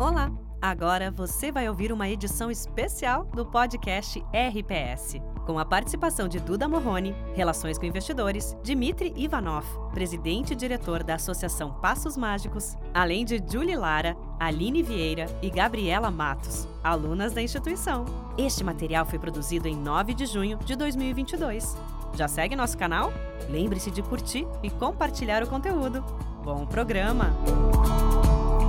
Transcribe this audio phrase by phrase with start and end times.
[0.00, 0.32] Olá!
[0.62, 6.66] Agora você vai ouvir uma edição especial do podcast RPS, com a participação de Duda
[6.66, 13.42] Morrone, Relações com Investidores, Dmitry Ivanov, presidente e diretor da Associação Passos Mágicos, além de
[13.46, 18.06] Julie Lara, Aline Vieira e Gabriela Matos, alunas da instituição.
[18.38, 21.76] Este material foi produzido em 9 de junho de 2022.
[22.14, 23.12] Já segue nosso canal?
[23.50, 26.02] Lembre-se de curtir e compartilhar o conteúdo.
[26.42, 27.36] Bom programa!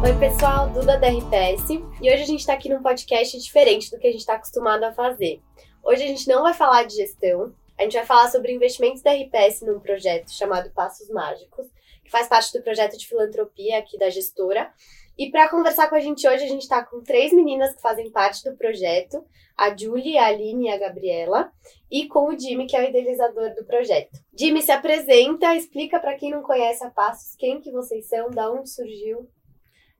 [0.03, 1.69] Oi, pessoal, Duda da RPS.
[2.01, 4.83] E hoje a gente está aqui num podcast diferente do que a gente está acostumado
[4.83, 5.39] a fazer.
[5.83, 9.13] Hoje a gente não vai falar de gestão, a gente vai falar sobre investimentos da
[9.13, 11.67] RPS num projeto chamado Passos Mágicos,
[12.03, 14.73] que faz parte do projeto de filantropia aqui da gestora.
[15.15, 18.09] E para conversar com a gente hoje, a gente está com três meninas que fazem
[18.09, 19.23] parte do projeto:
[19.55, 21.51] a Julie, a Aline e a Gabriela,
[21.91, 24.17] e com o Jimmy, que é o idealizador do projeto.
[24.35, 28.51] Jimmy, se apresenta, explica para quem não conhece a Passos quem que vocês são, da
[28.51, 29.29] onde surgiu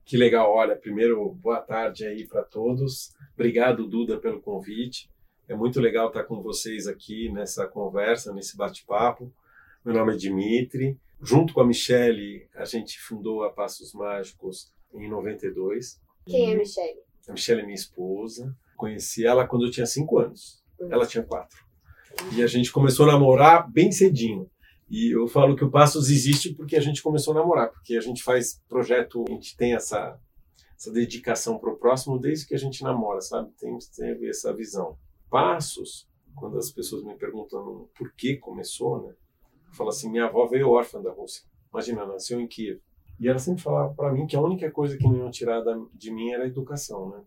[0.06, 3.14] que legal, olha, primeiro boa tarde aí para todos.
[3.34, 5.10] Obrigado, Duda, pelo convite.
[5.48, 9.34] É muito legal estar com vocês aqui nessa conversa, nesse bate-papo.
[9.84, 10.98] Meu nome é Dimitri.
[11.22, 16.00] Junto com a Michele, a gente fundou a Passos Mágicos em 92.
[16.26, 17.00] Quem é a Michele?
[17.28, 18.56] A Michele é minha esposa.
[18.76, 20.62] Conheci ela quando eu tinha cinco anos.
[20.80, 20.92] Uhum.
[20.92, 21.58] Ela tinha quatro.
[22.36, 24.50] E a gente começou a namorar bem cedinho.
[24.92, 28.02] E eu falo que o Passos existe porque a gente começou a namorar, porque a
[28.02, 30.20] gente faz projeto, a gente tem essa,
[30.76, 33.50] essa dedicação para o próximo desde que a gente namora, sabe?
[33.58, 34.98] Tem, tem essa visão.
[35.30, 39.14] Passos, quando as pessoas me perguntam por que começou, né?
[39.70, 41.46] Eu falo assim: minha avó veio órfã da Rússia.
[41.72, 42.82] Imagina, nasceu em Kiev.
[43.18, 46.12] E ela sempre falava para mim que a única coisa que não iam tirar de
[46.12, 47.24] mim era a educação, né?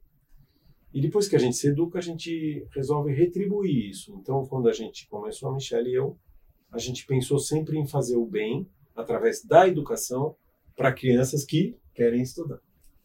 [0.93, 4.15] E depois que a gente se educa, a gente resolve retribuir isso.
[4.21, 6.19] Então, quando a gente começou, a Michelle e eu,
[6.75, 10.37] a gente pensou sempre em fazer o bem através da educação
[10.77, 12.59] para crianças que querem estudar.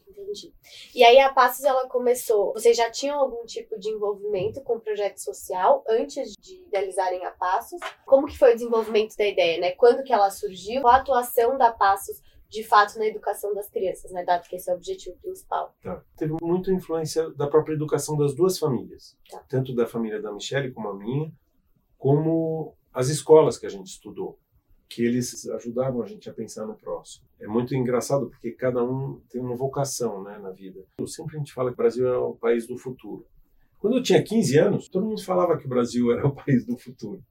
[0.08, 0.52] Entendi.
[0.94, 2.52] E aí a Passos ela começou.
[2.54, 7.32] Vocês já tinham algum tipo de envolvimento com o projeto social antes de idealizarem a
[7.32, 7.80] Passos?
[8.06, 9.72] Como que foi o desenvolvimento da ideia, né?
[9.72, 10.82] Quando que ela surgiu?
[10.82, 14.26] Qual a atuação da Passos de fato na educação das crianças, né?
[14.26, 15.76] Dado que esse é o objetivo principal.
[15.84, 16.04] Tá.
[16.18, 19.44] Teve muita influência da própria educação das duas famílias, tá.
[19.48, 21.32] tanto da família da Michelle como a minha,
[22.00, 24.38] como as escolas que a gente estudou,
[24.88, 27.26] que eles ajudavam a gente a pensar no próximo.
[27.40, 30.84] É muito engraçado porque cada um tem uma vocação né, na vida.
[30.98, 33.26] Eu sempre a gente fala que o Brasil é o país do futuro.
[33.78, 36.76] Quando eu tinha 15 anos, todo mundo falava que o Brasil era o país do
[36.76, 37.24] futuro.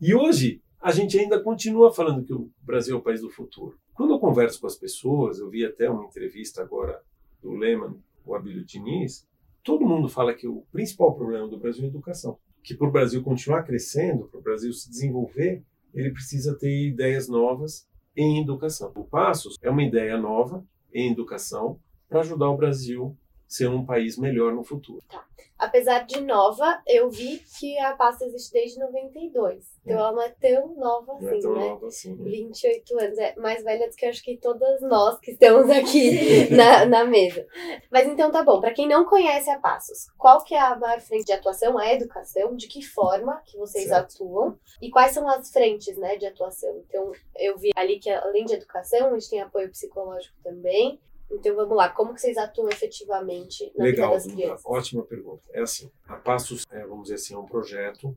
[0.00, 3.76] E hoje, a gente ainda continua falando que o Brasil é o país do futuro.
[3.92, 7.02] Quando eu converso com as pessoas, eu vi até uma entrevista agora
[7.42, 9.26] do Lehman, o Abílio Diniz,
[9.62, 12.90] todo mundo fala que o principal problema do Brasil é a educação que para o
[12.90, 17.86] Brasil continuar crescendo, para o Brasil se desenvolver, ele precisa ter ideias novas
[18.16, 18.90] em educação.
[18.96, 23.16] O Passos é uma ideia nova em educação para ajudar o Brasil
[23.46, 25.02] ser um país melhor no futuro.
[25.08, 25.24] Tá
[25.64, 29.74] apesar de nova, eu vi que a pasta existe desde 92.
[29.84, 31.68] Então ela não é tão nova assim, não é tão né?
[31.68, 32.24] Nova assim, né?
[32.24, 33.18] 28 anos.
[33.18, 37.04] É mais velha do que eu acho que todas nós que estamos aqui na, na
[37.04, 37.46] mesa.
[37.90, 38.60] Mas então tá bom.
[38.60, 41.78] Para quem não conhece a Passos, qual que é a maior frente de atuação?
[41.78, 42.54] A educação?
[42.56, 44.14] De que forma que vocês certo.
[44.14, 44.58] atuam?
[44.80, 46.82] E quais são as frentes né, de atuação?
[46.88, 51.00] Então, eu vi ali que além de educação, a gente tem apoio psicológico também.
[51.30, 54.66] Então vamos lá, como que vocês atuam efetivamente na Legal, vida das crianças?
[54.66, 55.42] ótima pergunta.
[55.52, 58.16] É assim, a Passos, é, vamos dizer assim, é um projeto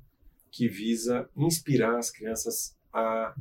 [0.52, 3.34] que visa inspirar as crianças a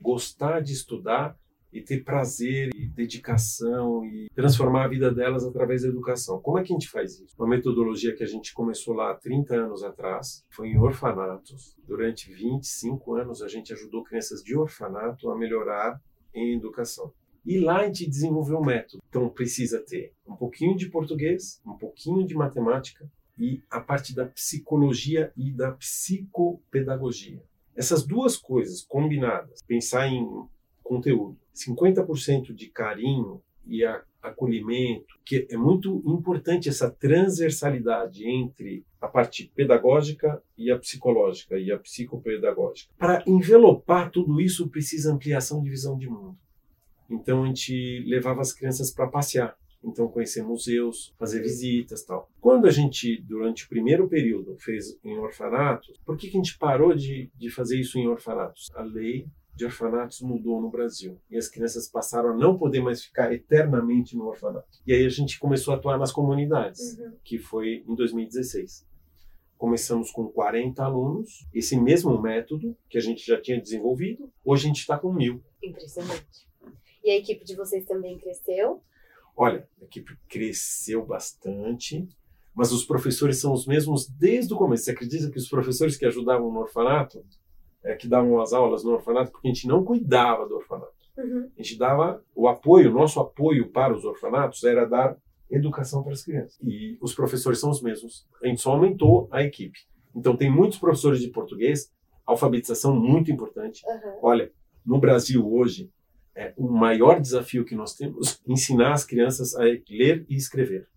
[0.00, 1.36] gostar de estudar
[1.74, 6.40] e ter prazer e dedicação e transformar a vida delas através da educação.
[6.40, 7.34] Como é que a gente faz isso?
[7.36, 11.76] Uma metodologia que a gente começou lá 30 anos atrás, foi em orfanatos.
[11.84, 16.00] Durante 25 anos a gente ajudou crianças de orfanato a melhorar
[16.32, 17.12] em educação.
[17.44, 19.02] E lá a gente desenvolveu um método.
[19.08, 24.26] Então precisa ter um pouquinho de português, um pouquinho de matemática e a parte da
[24.26, 27.42] psicologia e da psicopedagogia.
[27.76, 30.26] Essas duas coisas combinadas, pensar em
[30.82, 33.84] conteúdo, 50% de carinho e
[34.22, 41.72] acolhimento, que é muito importante essa transversalidade entre a parte pedagógica e a psicológica e
[41.72, 42.92] a psicopedagógica.
[42.98, 46.38] Para envelopar tudo isso precisa ampliação de visão de mundo.
[47.08, 49.56] Então a gente levava as crianças para passear.
[49.82, 52.30] Então conhecer museus, fazer visitas, tal.
[52.40, 56.58] Quando a gente durante o primeiro período fez em orfanatos, por que, que a gente
[56.58, 58.70] parou de, de fazer isso em orfanatos?
[58.74, 63.04] A lei de orfanatos mudou no Brasil e as crianças passaram a não poder mais
[63.04, 64.80] ficar eternamente no orfanato.
[64.86, 67.12] E aí a gente começou a atuar nas comunidades, uhum.
[67.22, 68.84] que foi em 2016.
[69.56, 74.66] Começamos com 40 alunos, esse mesmo método que a gente já tinha desenvolvido, hoje a
[74.68, 75.40] gente está com mil.
[75.62, 76.48] Impressionante.
[77.04, 78.82] E a equipe de vocês também cresceu?
[79.36, 82.08] Olha, a equipe cresceu bastante,
[82.54, 84.84] mas os professores são os mesmos desde o começo.
[84.84, 87.22] Você acredita que os professores que ajudavam no orfanato,
[87.84, 90.94] é, que davam as aulas no orfanato, porque a gente não cuidava do orfanato.
[91.18, 91.50] Uhum.
[91.58, 95.16] A gente dava o apoio, nosso apoio para os orfanatos era dar
[95.50, 96.58] educação para as crianças.
[96.62, 98.26] E os professores são os mesmos.
[98.42, 99.78] A gente só aumentou a equipe.
[100.14, 101.92] Então, tem muitos professores de português,
[102.24, 103.82] alfabetização muito importante.
[103.86, 104.18] Uhum.
[104.22, 104.50] Olha,
[104.86, 105.90] no Brasil hoje,
[106.36, 110.88] é, o maior desafio que nós temos é ensinar as crianças a ler e escrever.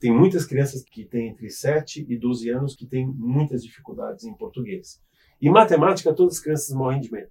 [0.00, 4.34] Tem muitas crianças que têm entre 7 e 12 anos que têm muitas dificuldades em
[4.34, 5.00] português.
[5.40, 7.30] E matemática, todas as crianças morrem de medo.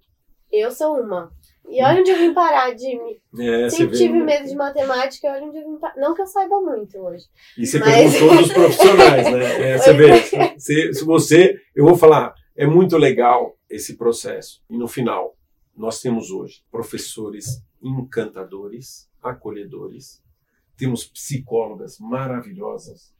[0.50, 1.32] Eu sou uma.
[1.68, 3.20] E olha onde eu vim parar, Jimmy.
[3.38, 4.24] É, Sempre tive né?
[4.24, 5.96] medo de matemática, olha onde eu vim parar.
[5.96, 7.24] Não que eu saiba muito hoje.
[7.58, 9.70] E você Mas- perguntou dos profissionais, né?
[9.70, 10.22] É, você vê,
[10.58, 14.62] se, se você, eu vou falar, é muito legal esse processo.
[14.70, 15.34] E no final,
[15.76, 20.22] nós temos hoje professores encantadores, acolhedores,
[20.76, 23.14] temos psicólogas maravilhosas,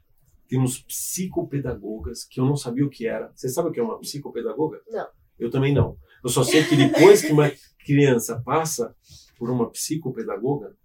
[0.48, 3.32] temos psicopedagogas que eu não sabia o que era.
[3.34, 4.80] Você sabe o que é uma psicopedagoga?
[4.88, 5.06] Não.
[5.38, 5.96] Eu também não.
[6.22, 7.50] Eu só sei que depois que uma
[7.84, 8.94] criança passa
[9.38, 10.76] por uma psicopedagoga,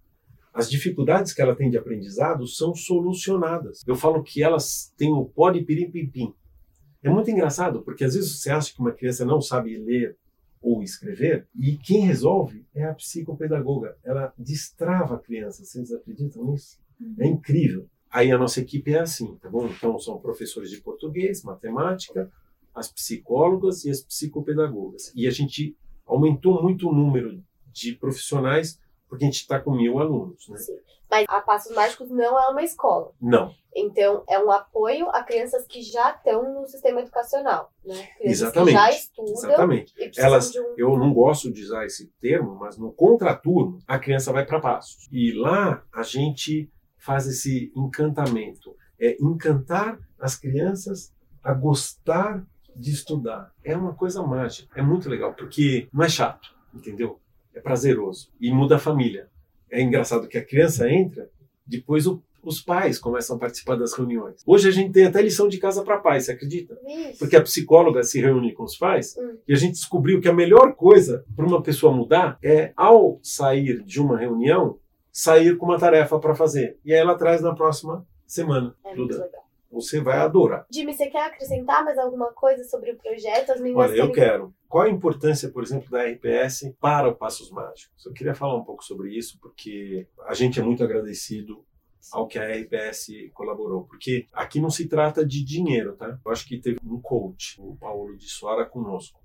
[0.52, 3.82] as dificuldades que ela tem de aprendizado são solucionadas.
[3.86, 6.34] Eu falo que elas têm o pó de piripimpim.
[7.02, 10.18] É muito engraçado, porque às vezes você acha que uma criança não sabe ler
[10.60, 13.96] ou escrever, e quem resolve é a psicopedagoga.
[14.04, 15.64] Ela destrava a criança.
[15.64, 16.78] Vocês acreditam nisso?
[17.18, 17.88] É incrível.
[18.10, 19.66] Aí a nossa equipe é assim, tá bom?
[19.66, 22.30] Então são professores de português, matemática,
[22.74, 25.12] as psicólogas e as psicopedagogas.
[25.14, 27.42] E a gente aumentou muito o número
[27.72, 28.78] de profissionais
[29.10, 30.56] porque a gente está com mil alunos, né?
[30.56, 30.78] Sim.
[31.10, 33.10] Mas a Passos Mágicos não é uma escola.
[33.20, 37.72] Não, Então, é um apoio a crianças que já estão no sistema educacional.
[37.84, 37.96] Né?
[38.16, 38.66] Crianças Exatamente.
[38.66, 39.94] que já estudam exatamente.
[40.16, 40.74] Elas, um.
[40.76, 45.08] eu não gosto de usar esse termo, mas no contraturno a criança vai para Passos.
[45.10, 51.12] E lá a gente faz esse encantamento, é encantar as crianças
[51.42, 52.44] a gostar
[52.76, 53.52] de estudar.
[53.64, 57.18] É uma coisa mágica, é muito legal, porque não é chato, entendeu?
[57.54, 59.28] É prazeroso e muda a família.
[59.70, 61.28] É engraçado que a criança entra,
[61.66, 64.42] depois o- os pais começam a participar das reuniões.
[64.46, 66.78] Hoje a gente tem até lição de casa para pais, você acredita?
[66.86, 67.18] Isso.
[67.18, 69.36] Porque a psicóloga se reúne com os pais Hum.
[69.46, 73.82] e a gente descobriu que a melhor coisa para uma pessoa mudar é, ao sair
[73.82, 74.78] de uma reunião,
[75.12, 76.78] sair com uma tarefa para fazer.
[76.84, 78.74] E aí ela traz na próxima semana.
[78.84, 79.39] É muito legal.
[79.70, 80.66] Você vai adorar.
[80.70, 83.50] Jimmy, você quer acrescentar mais alguma coisa sobre o projeto?
[83.52, 84.54] As meninas Olha, eu querem- quero.
[84.68, 88.04] Qual a importância, por exemplo, da RPS para o Passos Mágicos?
[88.06, 91.64] Eu queria falar um pouco sobre isso, porque a gente é muito agradecido
[92.12, 93.84] ao que a RPS colaborou.
[93.84, 96.18] Porque aqui não se trata de dinheiro, tá?
[96.24, 99.20] Eu acho que teve um coach, o Paulo de Soara, conosco.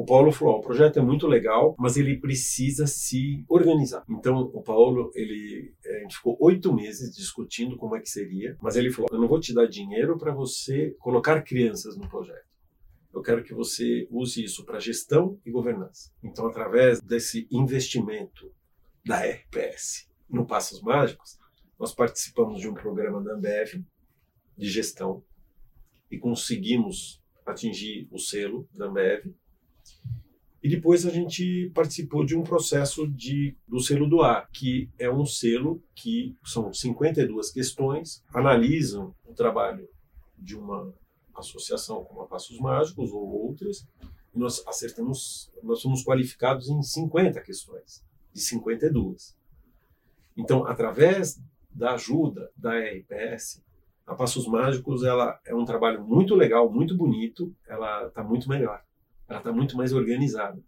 [0.00, 4.02] O Paulo falou: "Ó, o projeto é muito legal, mas ele precisa se organizar.
[4.08, 8.90] Então, o Paulo, ele, eh, ficou oito meses discutindo como é que seria, mas ele
[8.90, 12.46] falou: eu não vou te dar dinheiro para você colocar crianças no projeto.
[13.12, 16.10] Eu quero que você use isso para gestão e governança.
[16.24, 18.50] Então, através desse investimento
[19.04, 21.38] da RPS no Passos Mágicos,
[21.78, 23.84] nós participamos de um programa da Ambev
[24.56, 25.22] de gestão
[26.10, 29.26] e conseguimos atingir o selo da Ambev.
[30.62, 35.10] E depois a gente participou de um processo de, do selo do ar, que é
[35.10, 39.88] um selo que são 52 questões, analisam o trabalho
[40.38, 40.92] de uma
[41.34, 43.88] associação como a Passos Mágicos ou outras,
[44.34, 49.34] e nós acertamos, nós fomos qualificados em 50 questões, de 52.
[50.36, 51.40] Então, através
[51.70, 53.62] da ajuda da RPS,
[54.06, 58.82] a Passos Mágicos ela é um trabalho muito legal, muito bonito, ela está muito melhor,
[59.30, 60.60] ela está muito mais organizada.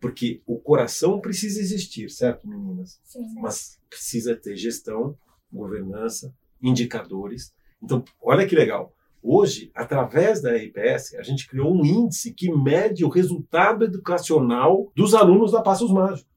[0.00, 3.00] Porque o coração precisa existir, certo, meninas?
[3.04, 3.24] Sim.
[3.40, 5.16] Mas precisa ter gestão,
[5.52, 7.52] governança, indicadores.
[7.82, 8.94] Então, olha que legal.
[9.22, 15.14] Hoje, através da RPS, a gente criou um índice que mede o resultado educacional dos
[15.14, 16.30] alunos da Passos Mágicos.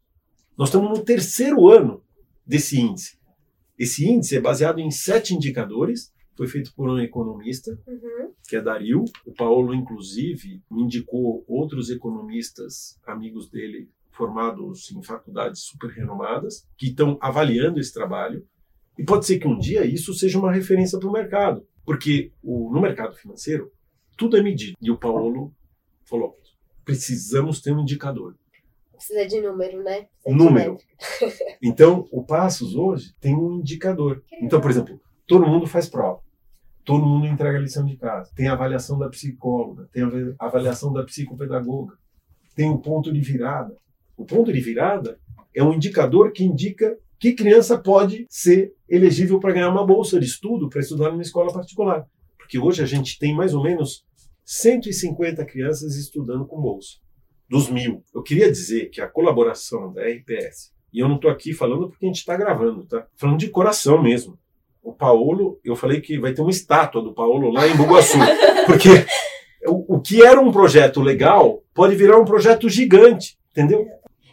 [0.58, 2.02] Nós estamos no terceiro ano
[2.46, 3.18] desse índice.
[3.78, 8.27] Esse índice é baseado em sete indicadores, foi feito por um economista, Uhum.
[8.48, 9.04] Que é Dario.
[9.26, 16.88] O Paulo, inclusive, me indicou outros economistas, amigos dele, formados em faculdades super renomadas, que
[16.88, 18.48] estão avaliando esse trabalho.
[18.98, 22.72] E pode ser que um dia isso seja uma referência para o mercado, porque o,
[22.74, 23.72] no mercado financeiro
[24.18, 24.76] tudo é medido.
[24.82, 25.54] E o Paulo
[26.06, 26.36] falou:
[26.84, 28.36] precisamos ter um indicador.
[28.92, 30.08] Precisa de número, né?
[30.24, 30.78] Precisa Número.
[31.62, 34.24] Então, o Passos hoje tem um indicador.
[34.42, 36.22] Então, por exemplo, todo mundo faz prova.
[36.88, 38.32] Todo mundo entrega a lição de casa.
[38.34, 41.98] Tem a avaliação da psicóloga, tem a avaliação da psicopedagoga,
[42.56, 43.76] tem o ponto de virada.
[44.16, 45.20] O ponto de virada
[45.54, 50.28] é um indicador que indica que criança pode ser elegível para ganhar uma bolsa de
[50.28, 52.08] estudo para estudar numa escola particular.
[52.38, 54.06] Porque hoje a gente tem mais ou menos
[54.46, 57.00] 150 crianças estudando com bolsa,
[57.50, 58.02] dos mil.
[58.16, 62.06] Eu queria dizer que a colaboração da RPS, e eu não estou aqui falando porque
[62.06, 63.06] a gente está gravando, tá?
[63.18, 64.40] Falando de coração mesmo.
[64.88, 68.18] O Paulo, eu falei que vai ter uma estátua do Paulo lá em Bugaçu,
[68.66, 68.88] porque
[69.68, 73.86] o, o que era um projeto legal pode virar um projeto gigante, entendeu?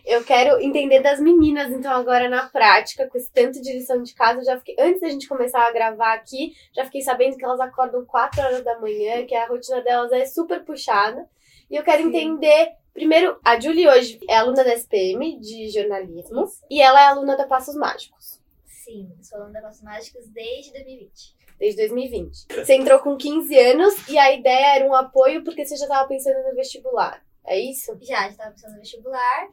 [0.06, 4.14] Eu quero entender das meninas, então, agora na prática, com esse tanto de lição de
[4.14, 7.44] casa, eu já fiquei, antes da gente começar a gravar aqui, já fiquei sabendo que
[7.44, 11.28] elas acordam 4 horas da manhã, que a rotina delas é super puxada.
[11.68, 12.11] E eu quero Sim.
[12.11, 16.61] entender, primeiro, a Julie hoje é aluna da SPM de jornalismo, Isso.
[16.70, 18.44] e ela é aluna da Passos Mágicos.
[18.85, 22.47] Sim, sou aluna da Passos Mágicos desde 2020 desde 2020.
[22.49, 26.09] Você entrou com 15 anos e a ideia era um apoio porque você já estava
[26.09, 27.25] pensando no vestibular.
[27.47, 27.97] É isso?
[28.00, 29.49] Já, já estava pensando no vestibular.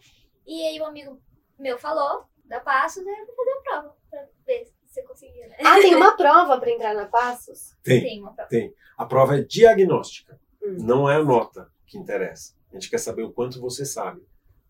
[0.46, 1.22] E aí um amigo
[1.58, 5.56] meu falou da Passos, eu vou fazer a prova pra ver se você conseguia, né?
[5.64, 7.78] Ah, tem uma prova para entrar na Passos?
[7.84, 8.50] Tem, tem uma prova.
[8.50, 8.74] Tem.
[8.98, 10.78] A prova é diagnóstica, hum.
[10.80, 12.56] não é a nota que interessa.
[12.72, 14.22] A gente quer saber o quanto você sabe.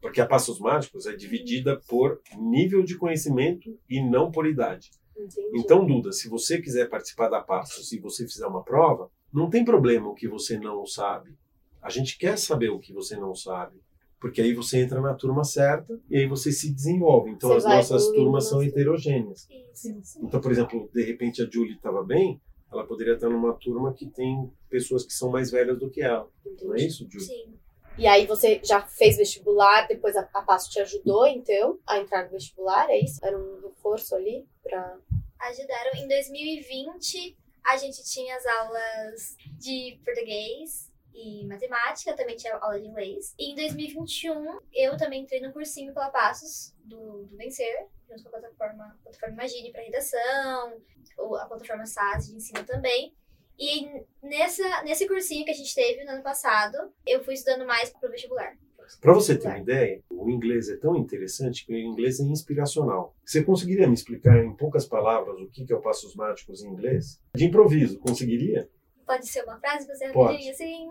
[0.01, 4.89] Porque a Passos Mágicos é dividida por nível de conhecimento e não por idade.
[5.15, 5.59] Entendi.
[5.59, 9.63] Então, Duda, se você quiser participar da Passos e você fizer uma prova, não tem
[9.63, 11.37] problema o que você não sabe.
[11.81, 13.79] A gente quer saber o que você não sabe
[14.21, 17.31] porque aí você entra na turma certa e aí você se desenvolve.
[17.31, 19.47] Então você as nossas turmas são heterogêneas.
[20.21, 22.39] Então, por exemplo, de repente a Julie estava bem,
[22.71, 26.29] ela poderia estar numa turma que tem pessoas que são mais velhas do que ela.
[26.45, 26.65] Entendi.
[26.65, 27.27] Não é isso, Julie?
[27.27, 27.53] Sim.
[27.97, 32.25] E aí você já fez vestibular, depois a, a Passo te ajudou, então, a entrar
[32.25, 33.19] no vestibular, é isso?
[33.23, 34.97] Era um reforço ali para
[35.39, 35.91] Ajudaram.
[35.95, 42.87] Em 2020, a gente tinha as aulas de português, e matemática, também tinha aula de
[42.87, 43.33] inglês.
[43.37, 48.29] E em 2021, eu também entrei no cursinho pela Passos, do, do Vencer, junto com
[48.29, 50.81] a plataforma, plataforma Imagine para redação,
[51.39, 53.13] a plataforma SAS de ensino também.
[53.61, 57.91] E nessa, nesse cursinho que a gente teve no ano passado, eu fui estudando mais
[57.91, 58.57] para o vestibular.
[58.99, 63.15] Para você ter uma ideia, o inglês é tão interessante que o inglês é inspiracional.
[63.23, 67.21] Você conseguiria me explicar em poucas palavras o que é o Passos Mágicos em inglês?
[67.35, 68.67] De improviso, conseguiria?
[69.05, 70.89] Pode ser uma frase, você rapidinho assim.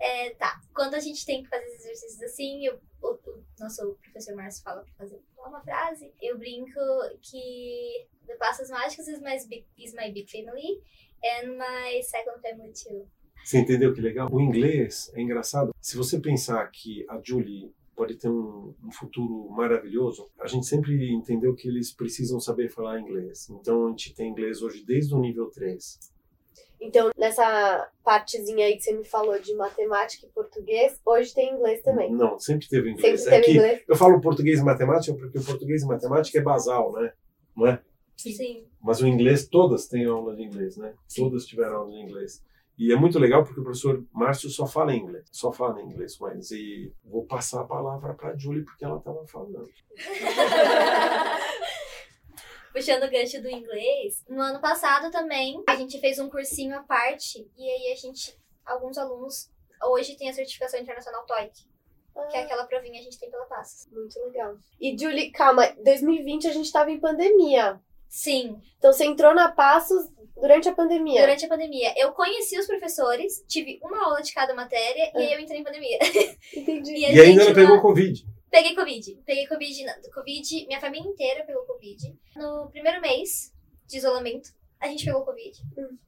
[0.00, 4.36] É, tá, quando a gente tem que fazer exercícios assim, eu, o, o, nosso professor
[4.36, 6.80] Márcio fala pra fazer uma frase, eu brinco
[7.22, 10.80] que The Passos Mágicos is my, big, is my big family
[11.22, 13.06] and my second family too.
[13.44, 14.28] Você entendeu que legal?
[14.32, 15.74] O inglês é engraçado.
[15.80, 21.12] Se você pensar que a Julie pode ter um, um, futuro maravilhoso, a gente sempre
[21.12, 23.48] entendeu que eles precisam saber falar inglês.
[23.50, 26.14] Então a gente tem inglês hoje desde o nível 3.
[26.80, 31.82] Então, nessa partezinha aí que você me falou de matemática e português, hoje tem inglês
[31.82, 32.12] também.
[32.12, 33.22] Não, sempre teve inglês.
[33.22, 33.84] Sempre teve é inglês.
[33.88, 37.12] Eu falo português e matemática porque o português e matemática é basal, né?
[37.56, 37.80] Não é?
[38.16, 38.66] Sim.
[38.82, 40.94] Mas o inglês, todas têm aula de inglês, né?
[41.06, 41.24] Sim.
[41.24, 42.42] Todas tiveram aula de inglês.
[42.76, 46.28] E é muito legal porque o professor Márcio só fala inglês, só fala inglês com
[46.28, 46.50] eles.
[46.50, 49.68] E vou passar a palavra para a Julie porque ela estava falando.
[52.74, 56.82] puxando o gancho do inglês, no ano passado também a gente fez um cursinho à
[56.82, 59.48] parte e aí a gente, alguns alunos,
[59.84, 61.52] hoje tem a certificação internacional TOEIC.
[62.16, 62.26] Ah.
[62.26, 63.86] Que é aquela provinha que a gente tem pela Passos.
[63.92, 64.56] Muito legal.
[64.80, 67.80] E Julie, calma, 2020 a gente tava em pandemia.
[68.08, 68.60] Sim.
[68.78, 71.20] Então você entrou na Passos durante a pandemia?
[71.20, 71.94] Durante a pandemia.
[71.96, 75.20] Eu conheci os professores, tive uma aula de cada matéria ah.
[75.20, 75.98] e aí eu entrei em pandemia.
[76.54, 76.92] Entendi.
[76.92, 78.26] e, e ainda ela pegou Covid.
[78.50, 79.22] Peguei Covid.
[79.26, 82.16] Peguei Covid, Covid, minha família inteira pegou Covid.
[82.36, 83.52] No primeiro mês
[83.86, 85.60] de isolamento, a gente pegou Covid.
[85.76, 85.98] Hum.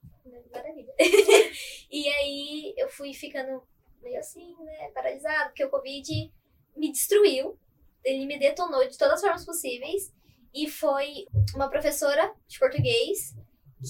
[0.53, 0.95] Maravilha.
[1.91, 3.63] e aí eu fui ficando
[4.03, 6.33] meio assim, né, paralisado, porque o Covid
[6.77, 7.59] me destruiu.
[8.05, 10.13] Ele me detonou de todas as formas possíveis.
[10.57, 13.37] E foi uma professora de português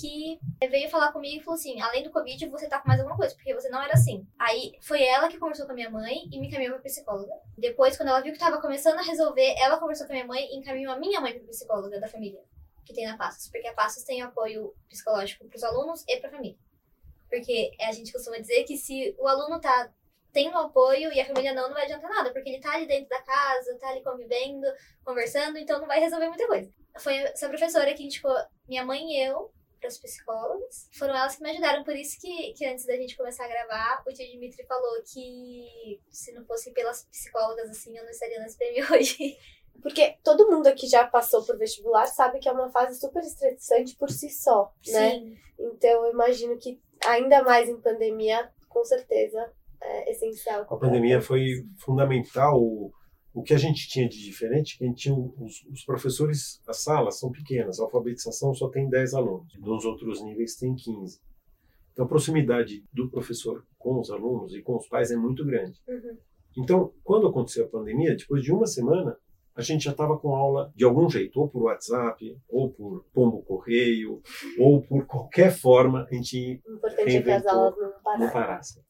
[0.00, 3.16] que veio falar comigo e falou assim: além do Covid, você tá com mais alguma
[3.16, 4.26] coisa, porque você não era assim.
[4.36, 7.32] Aí foi ela que conversou com a minha mãe e me encaminhou pra psicóloga.
[7.56, 10.44] Depois, quando ela viu que tava começando a resolver, ela conversou com a minha mãe
[10.50, 12.42] e encaminhou a minha mãe pra psicóloga da família,
[12.84, 16.58] que tem na Passos, porque a Passos tem apoio psicológico pros alunos e pra família.
[17.30, 19.92] Porque a gente costuma dizer que se o aluno tá
[20.36, 23.08] tendo apoio e a família não, não vai adiantar nada, porque ele tá ali dentro
[23.08, 24.66] da casa, tá ali convivendo,
[25.02, 26.70] conversando, então não vai resolver muita coisa.
[26.98, 28.36] Foi essa professora que indicou
[28.68, 29.50] minha mãe e eu
[29.80, 30.90] para as psicólogas.
[30.92, 34.02] Foram elas que me ajudaram, por isso que, que antes da gente começar a gravar,
[34.06, 38.44] o tio Dimitri falou que se não fosse pelas psicólogas, assim, eu não estaria na
[38.46, 39.38] SPM hoje.
[39.80, 43.96] Porque todo mundo aqui já passou por vestibular sabe que é uma fase super estressante
[43.96, 45.12] por si só, né?
[45.12, 45.38] Sim.
[45.58, 49.50] Então eu imagino que ainda mais em pandemia, com certeza,
[49.82, 50.62] é essencial.
[50.62, 52.60] A pandemia foi fundamental.
[52.60, 52.92] O,
[53.34, 56.60] o que a gente tinha de diferente é que a gente tinha os, os, professores,
[56.66, 61.20] as salas são pequenas, a alfabetização só tem 10 alunos, nos outros níveis tem 15.
[61.92, 65.78] Então a proximidade do professor com os alunos e com os pais é muito grande.
[65.88, 66.16] Uhum.
[66.58, 69.18] Então, quando aconteceu a pandemia, depois de uma semana,
[69.54, 73.42] a gente já estava com aula de algum jeito, ou por WhatsApp, ou por pombo
[73.42, 74.22] correio,
[74.58, 78.26] ou por qualquer forma, a gente o importante é que as aulas não parassem.
[78.26, 78.82] Não parassem.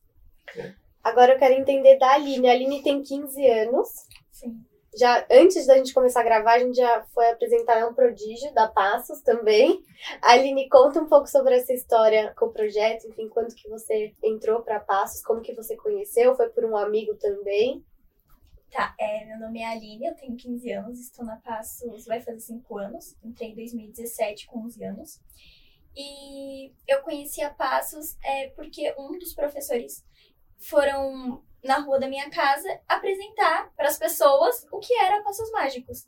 [1.02, 2.48] Agora eu quero entender da Aline.
[2.48, 3.88] A Aline tem 15 anos.
[4.32, 4.60] Sim.
[4.98, 8.66] Já antes da gente começar a gravar, a gente já foi apresentar um prodígio da
[8.66, 9.78] Passos também.
[10.22, 14.14] A Aline, conta um pouco sobre essa história com o projeto, enfim, quando que você
[14.24, 17.84] entrou para Passos, como que você conheceu, foi por um amigo também?
[18.70, 22.40] Tá, é, meu nome é Aline, eu tenho 15 anos, estou na Passos, vai fazer
[22.40, 25.20] 5 anos, entrei em 2017 com 11 anos.
[25.94, 30.02] E eu conheci a Passos é, porque um dos professores
[30.58, 36.06] foram na rua da minha casa apresentar para as pessoas o que era Passos Mágicos.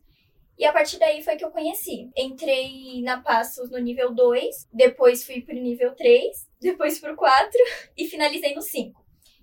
[0.59, 2.11] E a partir daí foi que eu conheci.
[2.17, 7.50] Entrei na Passos no nível 2, depois fui pro nível 3, depois pro 4
[7.97, 9.00] e finalizei no 5.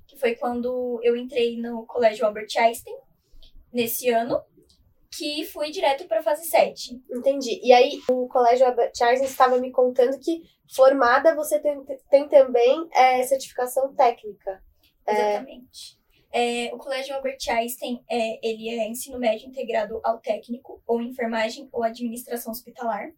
[0.08, 2.98] Que foi quando eu entrei no Colégio Albert Einstein,
[3.72, 4.42] nesse ano,
[5.18, 7.02] que fui direto para fase 7.
[7.10, 7.62] Entendi.
[7.64, 10.42] E aí, o Colégio Albert Einstein estava me contando que
[10.74, 14.62] formada você tem, tem também é, certificação técnica.
[15.08, 16.00] Exatamente.
[16.02, 16.06] É...
[16.38, 21.70] É, o Colégio Albert Einstein, é, ele é ensino médio integrado ao técnico, ou enfermagem,
[21.72, 23.10] ou administração hospitalar,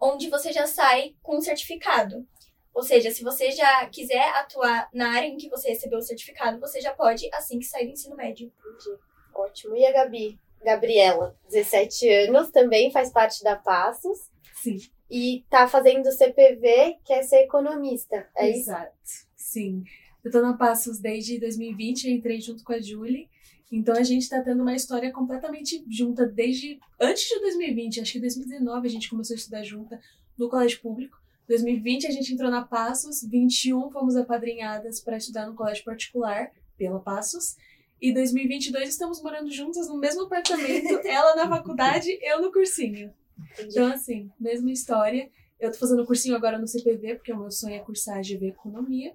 [0.00, 2.26] onde você já sai com um certificado.
[2.72, 6.58] Ou seja, se você já quiser atuar na área em que você recebeu o certificado,
[6.58, 8.50] você já pode assim que sair do ensino médio.
[8.60, 8.98] Entendi.
[9.34, 9.76] Ótimo.
[9.76, 10.38] E a Gabi?
[10.62, 14.30] Gabriela, 17 anos, também faz parte da Passos.
[14.54, 14.78] Sim.
[15.10, 18.92] E tá fazendo CPV, quer ser economista, é Exato.
[19.04, 19.26] isso?
[19.36, 19.84] Sim.
[20.28, 23.30] Eu tô na Passos desde 2020, entrei junto com a Julie.
[23.72, 28.20] Então a gente tá tendo uma história completamente junta desde antes de 2020, acho que
[28.20, 29.98] 2019 a gente começou a estudar junta
[30.36, 31.16] no colégio público.
[31.48, 37.00] 2020 a gente entrou na Passos, 21 fomos apadrinhadas para estudar no colégio particular pela
[37.00, 37.56] Passos.
[37.98, 43.14] E 2022 estamos morando juntas no mesmo apartamento, ela na faculdade, eu no cursinho.
[43.54, 43.70] Entendi.
[43.70, 45.30] Então, assim, mesma história.
[45.58, 49.14] Eu tô fazendo cursinho agora no CPV, porque o meu sonho é cursar GV Economia.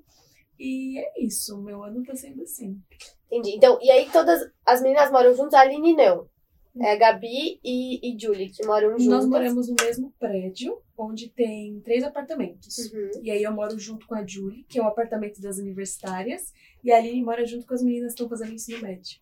[0.59, 2.79] E é isso, meu ano tá sendo assim.
[3.31, 3.55] Entendi.
[3.55, 6.27] Então, e aí todas as meninas moram juntas, a Aline não.
[6.81, 9.05] É Gabi e, e Julie, que moram juntas.
[9.05, 12.91] Nós moramos no mesmo prédio, onde tem três apartamentos.
[12.91, 13.21] Uhum.
[13.21, 16.51] E aí eu moro junto com a Julie, que é o apartamento das universitárias.
[16.83, 19.19] E a Aline mora junto com as meninas que estão fazendo ensino médio.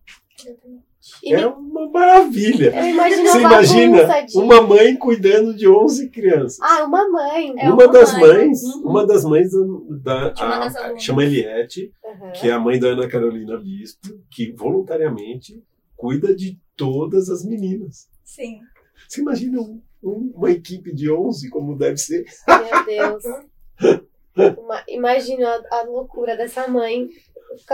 [1.26, 2.76] É uma maravilha.
[2.76, 6.60] Eu imagino Você imagina uma mãe cuidando de 11 crianças.
[6.62, 7.54] Ah, uma mãe.
[7.58, 8.22] É uma, uma, das mãe.
[8.22, 8.82] mães, uhum.
[8.84, 9.50] uma das mães
[10.04, 12.32] da, da a, chama Eliette, uhum.
[12.34, 15.64] que é a mãe da Ana Carolina Bispo, que voluntariamente
[15.96, 18.08] cuida de todas as meninas.
[18.24, 18.60] Sim.
[19.08, 22.26] Você imagina um, um, uma equipe de 11 como deve ser?
[22.48, 23.24] Meu Deus.
[24.58, 27.10] Uma, imagina a, a loucura dessa mãe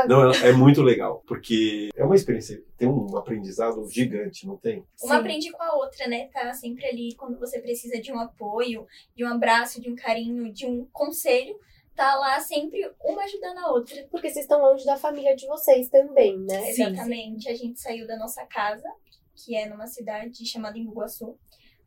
[0.07, 4.85] não, é muito legal, porque é uma experiência, tem um aprendizado gigante, não tem?
[5.01, 5.19] Uma Sim.
[5.19, 6.27] aprende com a outra, né?
[6.27, 8.85] Tá sempre ali quando você precisa de um apoio,
[9.15, 11.57] de um abraço, de um carinho, de um conselho.
[11.95, 14.07] Tá lá sempre uma ajudando a outra.
[14.11, 16.69] Porque vocês estão longe da família de vocês também, né?
[16.69, 17.49] Exatamente.
[17.49, 18.87] A gente saiu da nossa casa,
[19.33, 21.35] que é numa cidade chamada Imbuguaçu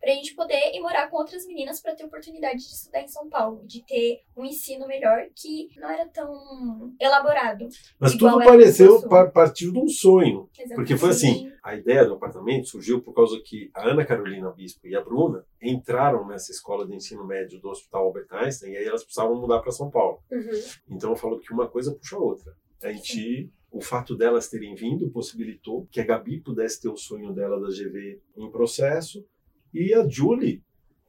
[0.00, 3.08] para a gente poder ir morar com outras meninas para ter oportunidade de estudar em
[3.08, 7.68] São Paulo, de ter um ensino melhor que não era tão elaborado.
[7.98, 10.74] Mas tudo pareceu partiu de um sonho, Exatamente.
[10.74, 14.86] porque foi assim, a ideia do apartamento surgiu por causa que a Ana Carolina Bispo
[14.86, 18.86] e a Bruna entraram nessa escola de ensino médio do Hospital Albert Einstein e aí
[18.86, 20.22] elas precisavam mudar para São Paulo.
[20.30, 20.62] Uhum.
[20.88, 22.54] Então eu falo que uma coisa puxa a outra.
[22.82, 27.32] A gente o fato delas terem vindo possibilitou que a Gabi pudesse ter o sonho
[27.32, 29.24] dela da GV em processo
[29.72, 30.62] e a Julie.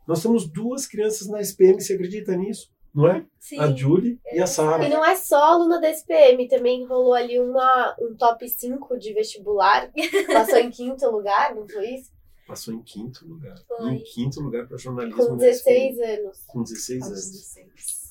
[0.07, 2.71] Nós temos duas crianças na SPM, você acredita nisso?
[2.93, 3.25] Não é?
[3.39, 3.57] Sim.
[3.57, 4.85] A Julie e a Sara.
[4.85, 9.13] E não é só aluna da SPM, também rolou ali uma, um top 5 de
[9.13, 9.89] vestibular.
[10.27, 12.11] Passou em quinto lugar, não foi isso?
[12.45, 13.55] Passou em quinto lugar.
[13.65, 13.93] Foi.
[13.93, 15.25] Em quinto lugar para jornalismo.
[15.25, 16.37] Com 16 anos.
[16.47, 17.31] Com 16 anos.
[17.31, 18.01] 16.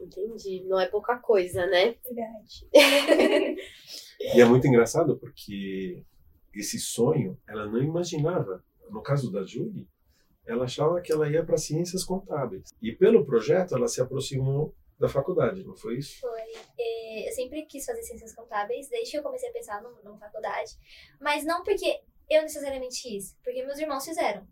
[0.00, 0.64] Entendi.
[0.66, 1.94] Não é pouca coisa, né?
[2.04, 2.68] Verdade.
[4.20, 6.02] e é muito engraçado porque
[6.52, 9.88] esse sonho ela não imaginava no caso da Julie,
[10.46, 12.70] ela achava que ela ia para ciências contábeis.
[12.82, 16.20] E pelo projeto ela se aproximou da faculdade, não foi isso?
[16.20, 16.40] Foi.
[16.78, 20.76] É, eu sempre quis fazer ciências contábeis, desde que eu comecei a pensar numa faculdade.
[21.20, 24.46] Mas não porque eu necessariamente quis, porque meus irmãos fizeram.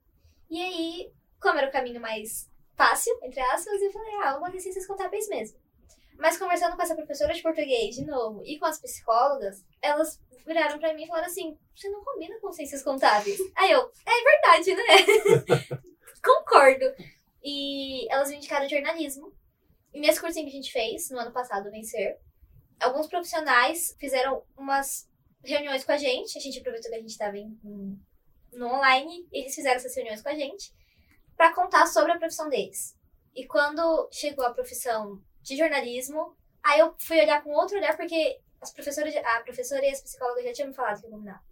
[0.51, 4.61] E aí, como era o caminho mais fácil, entre aspas, eu falei, ah, vou fazer
[4.61, 5.59] ciências contábeis mesmo.
[6.19, 10.79] Mas conversando com essa professora de português de novo e com as psicólogas, elas viraram
[10.79, 13.39] pra mim e falaram assim: você não combina com ciências contábeis.
[13.55, 15.79] Aí eu, é verdade, né?
[16.25, 16.85] Concordo.
[17.45, 19.33] E elas me indicaram jornalismo.
[19.95, 22.19] E nesse cursinho que a gente fez, no ano passado, Vencer,
[22.81, 25.09] alguns profissionais fizeram umas
[25.45, 26.37] reuniões com a gente.
[26.37, 27.37] A gente aproveitou que a gente estava
[28.53, 30.75] no online, e eles fizeram essas reuniões com a gente
[31.37, 32.97] para contar sobre a profissão deles.
[33.35, 38.41] E quando chegou a profissão de jornalismo, aí eu fui olhar com outro olhar, porque
[38.61, 41.43] as professoras, a professora e as psicólogas já tinham me falado que eu combinava.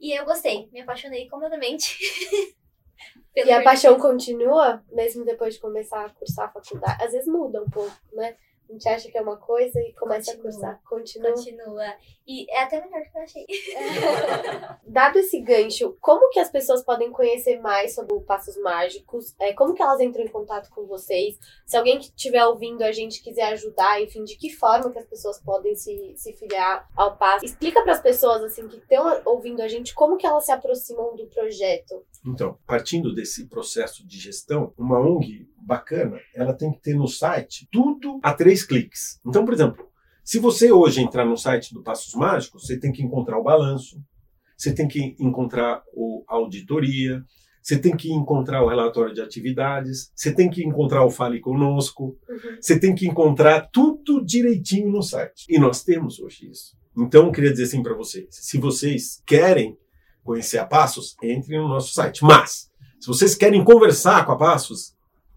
[0.00, 1.96] E eu gostei, me apaixonei completamente.
[3.36, 7.04] e a paixão continua, mesmo depois de começar a cursar a faculdade?
[7.04, 8.36] Às vezes muda um pouco, né?
[8.72, 10.50] A gente acha que é uma coisa e começa Continua.
[10.50, 10.80] a cursar.
[10.88, 11.30] Continua.
[11.32, 11.94] Continua.
[12.26, 13.46] E é até melhor que eu achei.
[14.86, 19.34] Dado esse gancho, como que as pessoas podem conhecer mais sobre o Passos Mágicos?
[19.38, 21.38] É, como que elas entram em contato com vocês?
[21.66, 25.06] Se alguém que estiver ouvindo a gente quiser ajudar, enfim, de que forma que as
[25.06, 27.44] pessoas podem se, se filiar ao Passo?
[27.44, 31.14] Explica para as pessoas, assim, que estão ouvindo a gente, como que elas se aproximam
[31.14, 32.06] do projeto.
[32.26, 37.68] Então, partindo desse processo de gestão, uma ONG bacana, ela tem que ter no site
[37.70, 39.20] tudo a três cliques.
[39.26, 39.86] Então, por exemplo,
[40.24, 44.00] se você hoje entrar no site do Passos Mágicos, você tem que encontrar o balanço,
[44.56, 45.82] você tem que encontrar
[46.28, 47.22] a auditoria,
[47.62, 52.16] você tem que encontrar o relatório de atividades, você tem que encontrar o Fale Conosco,
[52.28, 52.56] uhum.
[52.60, 55.46] você tem que encontrar tudo direitinho no site.
[55.48, 56.76] E nós temos hoje isso.
[56.96, 59.76] Então, eu queria dizer assim para vocês: se vocês querem
[60.24, 62.24] conhecer a Passos, entrem no nosso site.
[62.24, 62.70] Mas,
[63.00, 64.94] se vocês querem conversar com a Passos,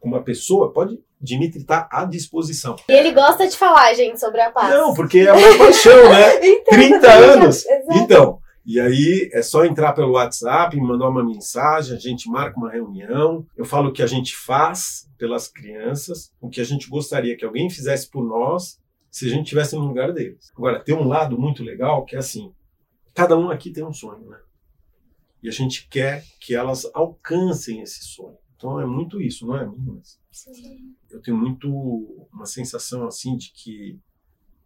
[0.08, 1.00] uma pessoa, pode.
[1.20, 2.76] Dimitri está à disposição.
[2.88, 4.72] E ele gosta de falar, gente, sobre a Passos.
[4.72, 6.46] Não, porque é uma paixão, né?
[6.46, 7.66] então, 30 anos.
[7.92, 12.72] Então, e aí é só entrar pelo WhatsApp, mandar uma mensagem, a gente marca uma
[12.72, 17.38] reunião, eu falo o que a gente faz pelas crianças, o que a gente gostaria
[17.38, 18.80] que alguém fizesse por nós,
[19.12, 20.52] se a gente estivesse no lugar deles.
[20.58, 22.52] Agora, tem um lado muito legal que é assim,
[23.14, 24.40] cada um aqui tem um sonho, né?
[25.44, 28.38] E a gente quer que elas alcancem esse sonho.
[28.56, 30.20] Então é muito isso, não é, meninas?
[30.32, 30.96] Sim.
[31.10, 31.70] Eu tenho muito
[32.34, 34.00] uma sensação assim de que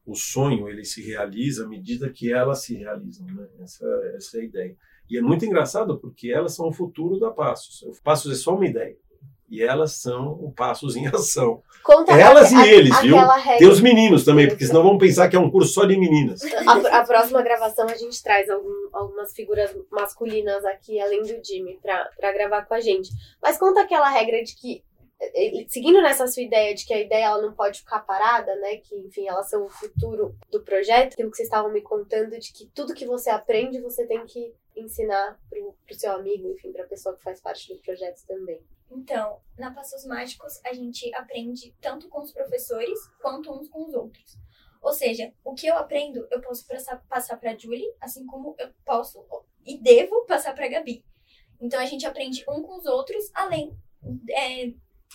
[0.06, 3.48] o sonho ele se realiza à medida que elas se realizam, né?
[3.60, 4.78] Essa, essa é a ideia.
[5.10, 7.82] E é muito engraçado porque elas são o futuro da Passos.
[7.82, 8.98] O Passos é só uma ideia
[9.50, 11.64] e elas são o Passos em Ação.
[11.84, 13.16] Conta elas a, e eles, a, viu?
[13.58, 16.42] Tem os meninos também, porque senão vão pensar que é um curso só de meninas.
[16.68, 21.80] A, a próxima gravação a gente traz algum, algumas figuras masculinas aqui, além do Jimmy,
[21.82, 23.10] para gravar com a gente.
[23.42, 24.84] Mas conta aquela regra de que
[25.68, 28.78] seguindo nessa sua ideia de que a ideia ela não pode ficar parada, né?
[28.78, 31.14] Que, enfim, elas são o futuro do projeto.
[31.14, 34.54] Aquilo que vocês estavam me contando de que tudo que você aprende, você tem que
[34.76, 38.62] ensinar pro, pro seu amigo, enfim, pra pessoa que faz parte do projeto também.
[38.92, 43.94] Então, na Passos Mágicos, a gente aprende tanto com os professores quanto uns com os
[43.94, 44.38] outros.
[44.82, 46.66] Ou seja, o que eu aprendo, eu posso
[47.08, 49.24] passar, para Julie, assim como eu posso
[49.66, 51.04] e devo passar para Gabi.
[51.60, 53.78] Então, a gente aprende um com os outros, além
[54.32, 54.74] é,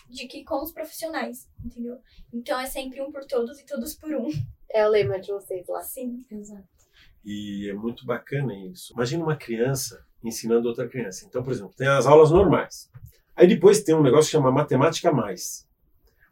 [0.08, 1.98] de que com os profissionais, entendeu?
[2.32, 4.28] Então é sempre um por todos e todos por um.
[4.70, 5.82] É o lema de vocês lá.
[5.82, 6.68] Sim, exato.
[7.24, 8.92] E é muito bacana isso.
[8.92, 11.24] Imagina uma criança ensinando outra criança.
[11.26, 12.90] Então, por exemplo, tem as aulas normais.
[13.36, 15.66] Aí depois tem um negócio que chama Matemática Mais.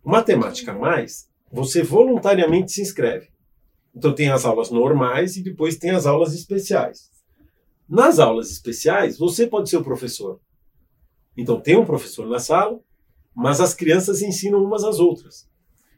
[0.04, 3.28] Matemática Mais, você voluntariamente se inscreve.
[3.94, 7.10] Então tem as aulas normais e depois tem as aulas especiais.
[7.88, 10.40] Nas aulas especiais, você pode ser o professor.
[11.36, 12.80] Então tem um professor na sala,
[13.34, 15.48] mas as crianças ensinam umas às outras.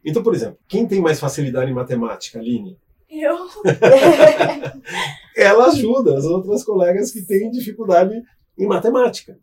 [0.04, 2.78] Então, por exemplo, quem tem mais facilidade em matemática, Aline?
[3.08, 3.48] Eu.
[5.36, 8.20] Ela ajuda as outras colegas que têm dificuldade
[8.58, 9.38] em matemática.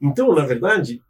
[0.00, 1.02] Então, na verdade,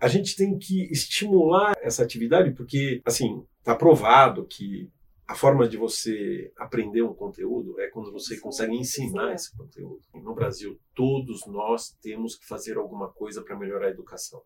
[0.00, 4.90] a gente tem que estimular essa atividade, porque, assim, está provado que
[5.26, 10.02] a forma de você aprender um conteúdo é quando você consegue ensinar esse conteúdo.
[10.12, 14.42] No Brasil, todos nós temos que fazer alguma coisa para melhorar a educação.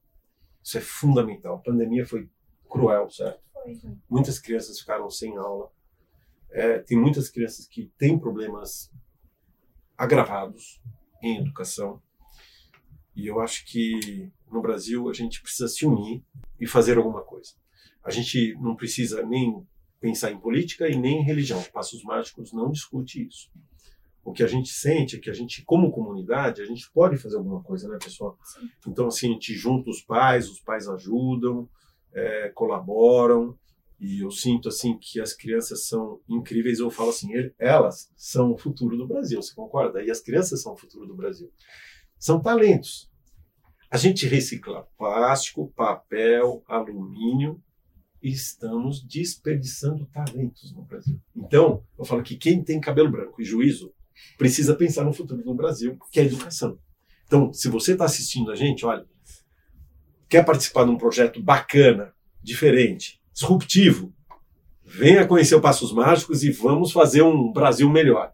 [0.63, 1.57] Isso é fundamental.
[1.57, 2.29] A pandemia foi
[2.69, 3.41] cruel, certo?
[4.09, 5.71] Muitas crianças ficaram sem aula.
[6.51, 8.91] É, tem muitas crianças que têm problemas
[9.97, 10.81] agravados
[11.23, 12.01] em educação.
[13.19, 16.23] E eu acho que no Brasil a gente precisa se unir
[16.61, 17.53] e fazer alguma coisa.
[18.03, 19.67] A gente não precisa nem
[20.01, 21.63] pensar em política e nem em religião.
[21.73, 23.51] Passos Mágicos não discute isso
[24.29, 27.37] o que a gente sente é que a gente, como comunidade, a gente pode fazer
[27.37, 28.39] alguma coisa, né, pessoal?
[28.45, 28.69] Sim.
[28.87, 31.69] Então, assim, a gente junta os pais, os pais ajudam,
[32.13, 33.57] é, colaboram,
[33.99, 36.79] e eu sinto, assim, que as crianças são incríveis.
[36.79, 40.03] Eu falo assim, elas são o futuro do Brasil, você concorda?
[40.03, 41.51] E as crianças são o futuro do Brasil.
[42.19, 43.09] São talentos.
[43.91, 47.63] A gente recicla plástico, papel, alumínio,
[48.23, 51.21] e estamos desperdiçando talentos no Brasil.
[51.35, 53.93] Então, eu falo que quem tem cabelo branco e juízo
[54.37, 56.79] precisa pensar no futuro do Brasil, que é a educação.
[57.25, 59.07] Então, se você está assistindo a gente, olha,
[60.29, 64.13] quer participar de um projeto bacana, diferente, disruptivo,
[64.85, 68.33] venha conhecer o Passos Mágicos e vamos fazer um Brasil melhor.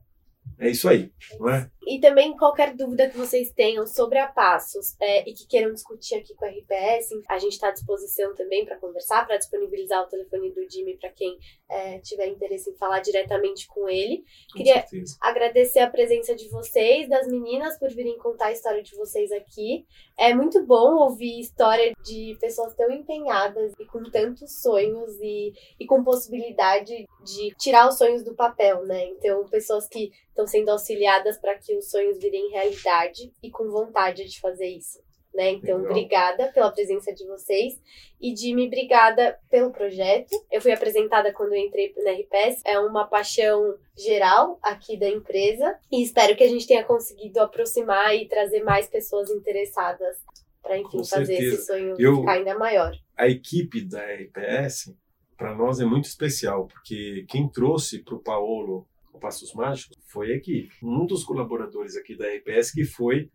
[0.59, 1.69] É isso aí, não é?
[1.87, 6.15] E também qualquer dúvida que vocês tenham sobre a Passos é, e que queiram discutir
[6.15, 10.07] aqui com a RPS, a gente está à disposição também para conversar, para disponibilizar o
[10.07, 11.37] telefone do Jimmy para quem
[11.69, 14.25] é, tiver interesse em falar diretamente com ele.
[14.53, 15.17] Com Queria certeza.
[15.21, 19.85] agradecer a presença de vocês, das meninas, por virem contar a história de vocês aqui.
[20.17, 25.87] É muito bom ouvir história de pessoas tão empenhadas e com tantos sonhos e, e
[25.87, 29.07] com possibilidade de tirar os sonhos do papel, né?
[29.07, 34.25] Então, pessoas que estão sendo auxiliadas para que os sonhos virem realidade e com vontade
[34.29, 34.99] de fazer isso.
[35.33, 35.51] Né?
[35.51, 35.91] Então, Legal.
[35.91, 37.75] obrigada pela presença de vocês.
[38.21, 40.31] E Jimmy, obrigada pelo projeto.
[40.51, 42.63] Eu fui apresentada quando entrei na RPS.
[42.65, 45.77] É uma paixão geral aqui da empresa.
[45.91, 50.17] E espero que a gente tenha conseguido aproximar e trazer mais pessoas interessadas
[50.63, 51.55] para, enfim, Com fazer certeza.
[51.57, 52.93] esse sonho Eu- ficar ainda maior.
[53.17, 54.95] a equipe da RPS,
[55.37, 60.33] para nós é muito especial, porque quem trouxe para o Paolo o Passos Mágicos foi
[60.33, 60.75] a equipe.
[60.83, 63.31] Um dos colaboradores aqui da RPS que foi,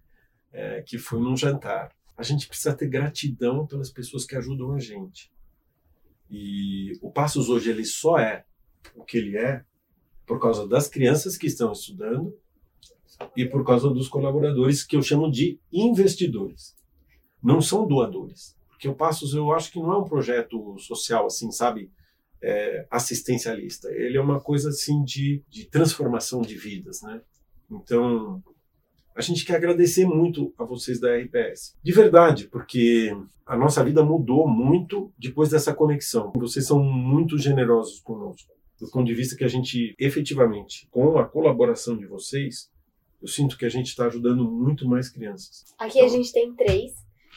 [0.51, 1.95] é, que foi num jantar.
[2.17, 5.31] A gente precisa ter gratidão pelas pessoas que ajudam a gente.
[6.29, 8.45] E o Passos hoje ele só é
[8.93, 9.63] o que ele é
[10.27, 12.37] por causa das crianças que estão estudando
[13.35, 16.75] e por causa dos colaboradores que eu chamo de investidores.
[17.41, 18.55] Não são doadores.
[18.67, 21.89] Porque o Passos eu acho que não é um projeto social assim, sabe?
[22.41, 23.89] É, assistencialista.
[23.91, 27.21] Ele é uma coisa assim de, de transformação de vidas, né?
[27.69, 28.41] Então,
[29.15, 31.75] a gente quer agradecer muito a vocês da RPS.
[31.84, 33.12] De verdade, porque
[33.45, 36.32] a nossa vida mudou muito depois dessa conexão.
[36.36, 38.54] Vocês são muito generosos conosco.
[38.80, 42.71] Do ponto de vista que a gente, efetivamente, com a colaboração de vocês,
[43.21, 45.65] eu sinto que a gente está ajudando muito mais crianças.
[45.78, 46.93] Aqui a Então- gente tem três.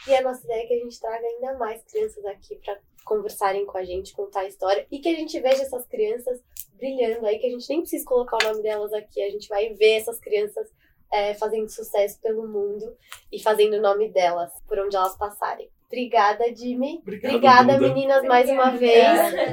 [0.07, 3.65] E a nossa ideia é que a gente traga ainda mais crianças aqui para conversarem
[3.65, 4.87] com a gente, contar a história.
[4.91, 6.41] E que a gente veja essas crianças
[6.75, 9.21] brilhando aí, que a gente nem precisa colocar o nome delas aqui.
[9.21, 10.69] A gente vai ver essas crianças
[11.11, 12.97] é, fazendo sucesso pelo mundo
[13.31, 15.69] e fazendo o nome delas por onde elas passarem.
[15.93, 16.97] Obrigada, Jimmy.
[17.03, 17.87] Obrigado, Obrigada, Duda.
[17.87, 19.05] meninas, mais uma vez.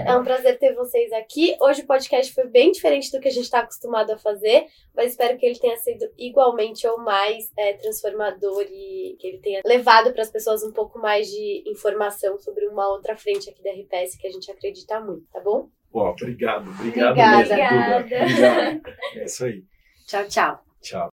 [0.07, 1.55] É um prazer ter vocês aqui.
[1.61, 4.65] Hoje o podcast foi bem diferente do que a gente está acostumado a fazer,
[4.97, 9.61] mas espero que ele tenha sido igualmente ou mais é, transformador e que ele tenha
[9.67, 13.73] levado para as pessoas um pouco mais de informação sobre uma outra frente aqui da
[13.73, 15.69] RPS que a gente acredita muito, tá bom?
[15.93, 17.55] Ó, obrigado, obrigado Obrigada.
[17.57, 18.23] mesmo, Duda.
[18.23, 18.83] Obrigada.
[19.17, 19.63] É isso aí.
[20.07, 20.61] Tchau, tchau.
[20.81, 21.09] Tchau.